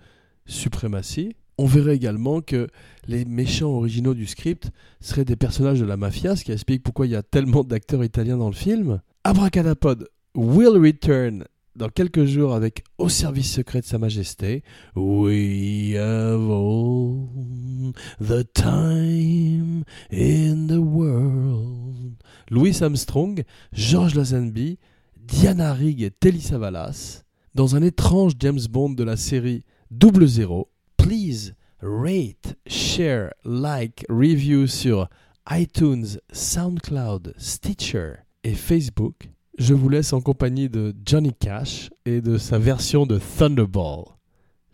suprématie 0.46 1.36
on 1.58 1.66
verrait 1.66 1.96
également 1.96 2.42
que 2.42 2.68
les 3.08 3.26
méchants 3.26 3.70
originaux 3.70 4.14
du 4.14 4.26
script 4.26 4.72
seraient 5.00 5.26
des 5.26 5.36
personnages 5.36 5.80
de 5.80 5.86
la 5.86 5.98
mafia, 5.98 6.36
ce 6.36 6.44
qui 6.44 6.52
explique 6.52 6.84
pourquoi 6.84 7.06
il 7.06 7.14
y 7.14 7.16
a 7.16 7.24
tellement 7.24 7.64
d'acteurs 7.64 8.04
italiens 8.04 8.38
dans 8.38 8.50
le 8.50 8.56
film. 8.56 9.02
Abracadapod 9.24 10.10
will 10.36 10.78
return 10.78 11.46
dans 11.76 11.90
quelques 11.90 12.26
jours 12.26 12.54
avec 12.54 12.84
Au 12.98 13.10
service 13.10 13.52
secret 13.52 13.82
de 13.82 13.86
Sa 13.86 13.98
Majesté. 13.98 14.64
We 14.96 15.96
have 15.96 16.50
all 16.50 17.94
the 18.20 18.46
time 18.54 19.84
in 20.12 20.68
the 20.68 20.80
world. 20.80 22.16
Louis 22.50 22.82
Armstrong, 22.82 23.44
George 23.74 24.16
Lazenby, 24.16 24.80
Diana 25.18 25.74
Rigg 25.74 26.02
et 26.02 26.12
Telly 26.12 26.42
Savalas 26.42 27.24
dans 27.56 27.76
un 27.76 27.82
étrange 27.82 28.34
James 28.40 28.60
Bond 28.70 28.92
de 28.92 29.04
la 29.04 29.18
série 29.18 29.64
Double 29.90 30.28
Zéro 30.28 30.70
please 30.98 31.54
rate, 31.82 32.56
share, 32.68 33.32
like, 33.44 34.06
review 34.10 34.68
sur 34.68 35.08
iTunes, 35.50 36.18
SoundCloud, 36.32 37.34
Stitcher 37.38 38.14
et 38.44 38.56
Facebook. 38.56 39.30
Je 39.58 39.74
vous 39.74 39.88
laisse 39.88 40.12
en 40.12 40.20
compagnie 40.20 40.68
de 40.68 40.94
Johnny 41.06 41.34
Cash 41.34 41.90
et 42.06 42.20
de 42.20 42.38
sa 42.38 42.60
version 42.60 43.06
de 43.06 43.20
Thunderball. 43.38 44.04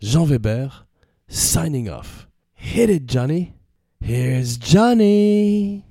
Jean 0.00 0.24
Weber, 0.24 0.86
signing 1.28 1.88
off. 1.88 2.28
Hit 2.56 2.90
it, 2.90 3.08
Johnny. 3.08 3.52
Here's 4.00 4.58
Johnny. 4.58 5.84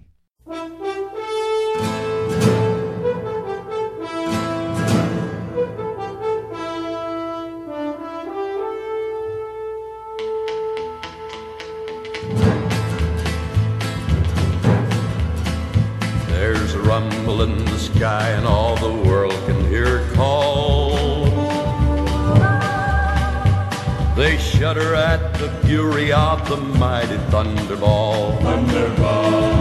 Rumble 17.31 17.43
in 17.43 17.65
the 17.65 17.79
sky 17.79 18.29
and 18.29 18.45
all 18.45 18.75
the 18.77 19.07
world 19.07 19.33
can 19.45 19.67
hear 19.67 19.99
it 19.99 20.13
call. 20.13 21.25
They 24.15 24.37
shudder 24.37 24.93
at 24.95 25.33
the 25.35 25.49
fury 25.65 26.11
of 26.11 26.47
the 26.47 26.57
mighty 26.57 27.17
thunderball. 27.31 28.37
Thunderball. 28.39 29.51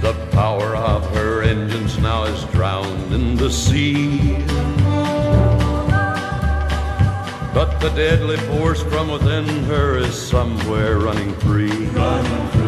The 0.00 0.14
power 0.32 0.76
of 0.76 1.02
her 1.14 1.42
engines 1.42 1.98
now 1.98 2.24
is 2.24 2.44
drowned 2.52 3.12
in 3.14 3.36
the 3.36 3.50
sea. 3.50 4.44
But 7.54 7.78
the 7.78 7.90
deadly 7.94 8.36
force 8.58 8.82
from 8.82 9.10
within 9.12 9.46
her 9.64 9.96
is 9.98 10.14
somewhere 10.14 10.98
running 10.98 11.32
free. 11.36 11.70
Running 11.70 12.48
free. 12.48 12.63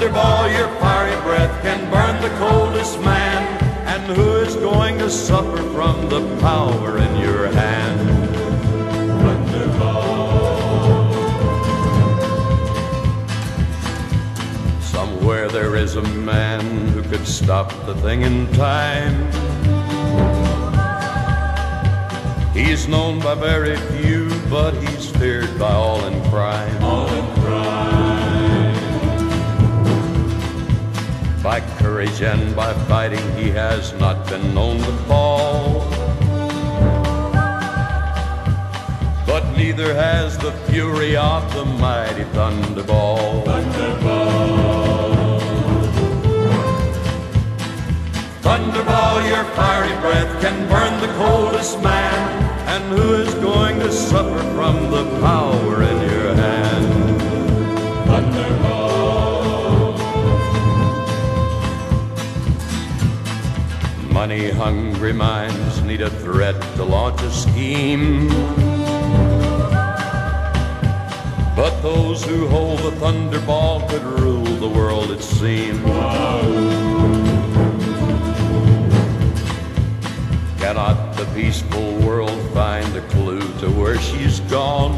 Thunderball, 0.00 0.50
your 0.56 0.68
fiery 0.80 1.20
breath 1.20 1.62
can 1.62 1.90
burn 1.90 2.22
the 2.22 2.30
coldest 2.38 2.98
man. 3.00 3.42
And 3.84 4.16
who 4.16 4.36
is 4.36 4.56
going 4.56 4.96
to 4.96 5.10
suffer 5.10 5.58
from 5.74 6.08
the 6.08 6.22
power 6.40 6.96
in 6.96 7.16
your 7.16 7.48
hand? 7.48 8.00
Thunderball. 9.20 10.30
there 15.48 15.74
is 15.74 15.96
a 15.96 16.02
man 16.02 16.88
who 16.88 17.02
could 17.02 17.26
stop 17.26 17.70
the 17.84 17.94
thing 17.96 18.22
in 18.22 18.46
time. 18.54 19.14
He's 22.54 22.86
known 22.88 23.18
by 23.18 23.34
very 23.34 23.76
few, 23.76 24.30
but 24.48 24.72
he's 24.74 25.10
feared 25.10 25.58
by 25.58 25.72
all 25.72 26.04
in 26.06 26.22
crime. 26.30 26.82
All 26.82 27.08
in 27.08 27.42
crime. 27.42 27.69
By 31.60 31.78
courage 31.78 32.22
and 32.22 32.56
by 32.56 32.72
fighting, 32.88 33.36
he 33.36 33.50
has 33.50 33.92
not 33.94 34.26
been 34.28 34.54
known 34.54 34.78
to 34.78 34.92
fall. 35.08 35.80
But 39.26 39.44
neither 39.56 39.94
has 39.94 40.38
the 40.38 40.52
fury 40.68 41.16
of 41.16 41.52
the 41.54 41.64
mighty 41.64 42.24
Thunderball. 42.36 43.44
Thunderball. 43.44 45.40
Thunderball, 48.40 49.28
your 49.28 49.44
fiery 49.54 50.00
breath 50.00 50.40
can 50.40 50.68
burn 50.68 51.00
the 51.00 51.12
coldest 51.18 51.82
man. 51.82 52.42
And 52.68 52.98
who 52.98 53.14
is 53.14 53.34
going 53.34 53.80
to 53.80 53.92
suffer 53.92 54.42
from 54.54 54.90
the 54.90 55.04
power 55.20 55.82
in 55.82 56.10
your 56.10 56.34
hand? 56.34 56.99
Money 64.30 64.50
hungry 64.50 65.12
minds 65.12 65.82
need 65.82 66.00
a 66.00 66.08
threat 66.08 66.54
to 66.76 66.84
launch 66.84 67.20
a 67.20 67.30
scheme. 67.32 68.28
But 71.56 71.80
those 71.82 72.24
who 72.24 72.46
hold 72.46 72.78
the 72.78 72.92
thunderball 72.92 73.88
could 73.90 74.04
rule 74.04 74.44
the 74.44 74.68
world, 74.68 75.10
it 75.10 75.20
seems. 75.20 75.82
Cannot 80.60 81.16
the 81.16 81.28
peaceful 81.34 81.96
world 82.06 82.40
find 82.54 82.86
a 82.94 83.02
clue 83.08 83.40
to 83.58 83.68
where 83.68 83.98
she's 83.98 84.38
gone? 84.48 84.94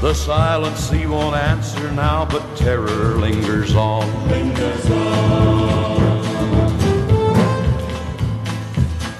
The 0.00 0.14
silent 0.14 0.76
sea 0.76 1.06
won't 1.06 1.34
answer 1.34 1.90
now, 1.90 2.24
but 2.24 2.56
terror 2.56 3.18
lingers 3.18 3.74
on. 3.74 4.06
Lingers 4.28 4.88
on. 4.90 6.22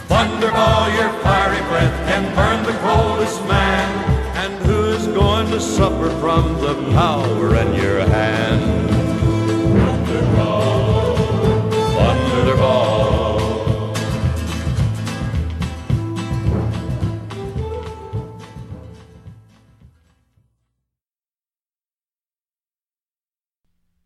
Thunderball, 0.07 0.97
your 0.97 1.11
fiery 1.25 1.63
breath 1.69 2.09
can 2.09 2.33
burn 2.37 2.63
the 2.65 2.79
coldest 2.79 3.43
man. 3.47 3.89
And 4.37 4.55
who 4.67 4.85
is 4.91 5.09
going 5.09 5.51
to 5.51 5.61
suffer 5.61 6.11
from 6.21 6.61
the 6.61 6.75
power 6.93 7.57
in 7.57 7.75
your 7.75 8.07
hand? 8.07 9.08